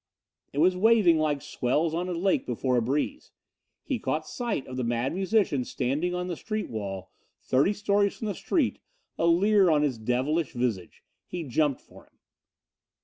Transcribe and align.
It 0.51 0.57
was 0.57 0.75
waving 0.75 1.19
like 1.19 1.43
swells 1.43 1.93
on 1.93 2.09
a 2.09 2.13
lake 2.13 2.47
before 2.47 2.75
a 2.75 2.81
breeze. 2.81 3.31
He 3.83 3.99
caught 3.99 4.25
sight 4.25 4.65
of 4.65 4.75
the 4.75 4.83
Mad 4.83 5.13
Musician 5.13 5.63
standing 5.63 6.15
on 6.15 6.25
the 6.25 6.35
street 6.35 6.71
wall, 6.71 7.11
thirty 7.43 7.71
stories 7.73 8.17
from 8.17 8.25
the 8.25 8.33
street, 8.33 8.79
a 9.19 9.27
leer 9.27 9.69
on 9.69 9.83
his 9.83 9.99
devilish 9.99 10.53
visage. 10.53 11.03
He 11.27 11.43
jumped 11.43 11.81
for 11.81 12.05
him. 12.07 12.17